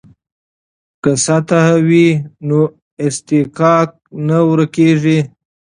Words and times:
که 1.03 1.11
سطح 1.25 1.63
وي 1.87 2.07
نو 2.47 2.59
اصطکاک 3.05 3.89
نه 4.27 4.37
ورکیږي. 4.49 5.19